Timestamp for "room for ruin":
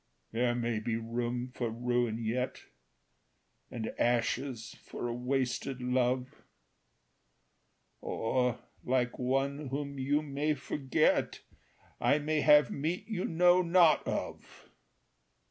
0.95-2.23